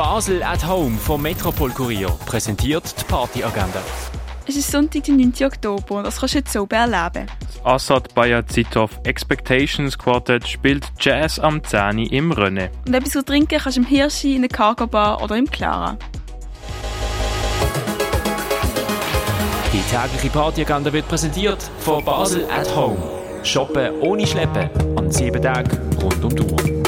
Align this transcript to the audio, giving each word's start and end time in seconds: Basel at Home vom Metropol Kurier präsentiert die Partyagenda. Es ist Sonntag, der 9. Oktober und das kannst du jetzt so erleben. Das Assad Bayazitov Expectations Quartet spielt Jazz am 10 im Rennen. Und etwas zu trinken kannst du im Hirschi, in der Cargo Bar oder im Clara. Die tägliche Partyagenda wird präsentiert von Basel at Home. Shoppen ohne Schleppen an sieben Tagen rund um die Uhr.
Basel 0.00 0.42
at 0.42 0.66
Home 0.66 0.96
vom 0.96 1.20
Metropol 1.20 1.68
Kurier 1.72 2.08
präsentiert 2.24 2.94
die 2.98 3.04
Partyagenda. 3.04 3.82
Es 4.48 4.56
ist 4.56 4.72
Sonntag, 4.72 5.04
der 5.04 5.14
9. 5.14 5.34
Oktober 5.44 5.96
und 5.96 6.04
das 6.04 6.18
kannst 6.18 6.32
du 6.32 6.38
jetzt 6.38 6.54
so 6.54 6.66
erleben. 6.70 7.26
Das 7.44 7.64
Assad 7.64 8.14
Bayazitov 8.14 8.98
Expectations 9.04 9.98
Quartet 9.98 10.48
spielt 10.48 10.86
Jazz 10.98 11.38
am 11.38 11.62
10 11.62 11.98
im 11.98 12.32
Rennen. 12.32 12.70
Und 12.86 12.94
etwas 12.94 13.10
zu 13.10 13.22
trinken 13.22 13.58
kannst 13.58 13.76
du 13.76 13.82
im 13.82 13.86
Hirschi, 13.86 14.36
in 14.36 14.40
der 14.40 14.48
Cargo 14.48 14.86
Bar 14.86 15.22
oder 15.22 15.36
im 15.36 15.50
Clara. 15.50 15.98
Die 19.70 19.82
tägliche 19.94 20.30
Partyagenda 20.30 20.90
wird 20.94 21.08
präsentiert 21.08 21.62
von 21.80 22.02
Basel 22.02 22.46
at 22.50 22.74
Home. 22.74 22.96
Shoppen 23.42 24.00
ohne 24.00 24.26
Schleppen 24.26 24.70
an 24.96 25.10
sieben 25.10 25.42
Tagen 25.42 25.78
rund 26.00 26.24
um 26.24 26.34
die 26.34 26.42
Uhr. 26.42 26.79